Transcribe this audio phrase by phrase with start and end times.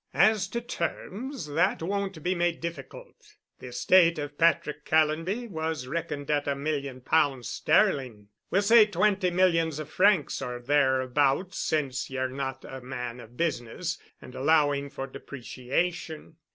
[0.15, 3.35] "As to terms, that won't be made difficult.
[3.59, 9.77] The estate of Patrick Callonby was reckoned at a million pounds sterling—we'll say twenty millions
[9.77, 16.37] of francs or thereabouts—since ye're not a man of business and allowing for depreciation.